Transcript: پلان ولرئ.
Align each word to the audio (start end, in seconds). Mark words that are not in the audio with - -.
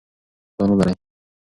پلان 0.55 0.69
ولرئ. 0.71 0.95